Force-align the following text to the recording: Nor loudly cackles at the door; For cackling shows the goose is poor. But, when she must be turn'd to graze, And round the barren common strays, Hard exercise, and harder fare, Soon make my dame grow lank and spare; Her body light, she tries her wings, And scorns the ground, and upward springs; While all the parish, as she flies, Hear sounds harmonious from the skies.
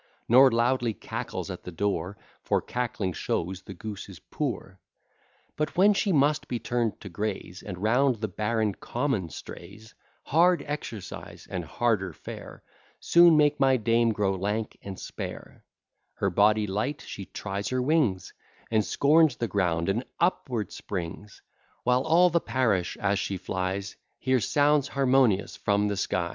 Nor 0.27 0.51
loudly 0.51 0.95
cackles 0.95 1.51
at 1.51 1.61
the 1.61 1.71
door; 1.71 2.17
For 2.41 2.59
cackling 2.59 3.13
shows 3.13 3.61
the 3.61 3.75
goose 3.75 4.09
is 4.09 4.17
poor. 4.17 4.79
But, 5.55 5.77
when 5.77 5.93
she 5.93 6.11
must 6.11 6.47
be 6.47 6.57
turn'd 6.57 6.99
to 7.01 7.07
graze, 7.09 7.61
And 7.61 7.77
round 7.77 8.15
the 8.15 8.27
barren 8.27 8.73
common 8.73 9.29
strays, 9.29 9.93
Hard 10.23 10.63
exercise, 10.65 11.47
and 11.51 11.63
harder 11.63 12.13
fare, 12.13 12.63
Soon 12.99 13.37
make 13.37 13.59
my 13.59 13.77
dame 13.77 14.11
grow 14.11 14.33
lank 14.33 14.75
and 14.81 14.99
spare; 14.99 15.63
Her 16.15 16.31
body 16.31 16.65
light, 16.65 17.01
she 17.01 17.25
tries 17.25 17.67
her 17.69 17.79
wings, 17.79 18.33
And 18.71 18.83
scorns 18.83 19.35
the 19.35 19.47
ground, 19.47 19.87
and 19.87 20.03
upward 20.19 20.71
springs; 20.71 21.43
While 21.83 22.01
all 22.07 22.31
the 22.31 22.41
parish, 22.41 22.97
as 22.97 23.19
she 23.19 23.37
flies, 23.37 23.97
Hear 24.17 24.39
sounds 24.39 24.87
harmonious 24.87 25.55
from 25.55 25.89
the 25.89 25.95
skies. 25.97 26.29